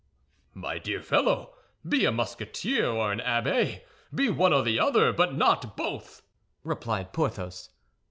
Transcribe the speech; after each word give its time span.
"My 0.55 0.79
dear 0.79 0.99
fellow, 0.99 1.53
be 1.87 2.05
a 2.05 2.11
Musketeer 2.11 2.87
or 2.87 3.11
an 3.11 3.19
abbé. 3.19 3.81
Be 4.11 4.31
one 4.31 4.51
or 4.51 4.63
the 4.63 4.79
other, 4.79 5.13
but 5.13 5.35
not 5.35 5.77
both," 5.77 6.23
replied 6.63 7.13
Porthos. 7.13 7.69